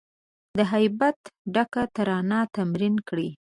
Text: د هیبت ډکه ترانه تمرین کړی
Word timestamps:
د 0.57 0.59
هیبت 0.73 1.17
ډکه 1.53 1.83
ترانه 1.95 2.39
تمرین 2.55 2.95
کړی 3.07 3.29